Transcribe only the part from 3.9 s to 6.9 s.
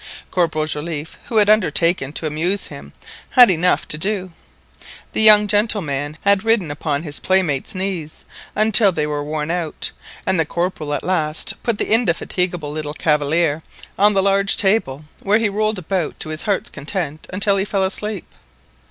do. The young gentleman had ridden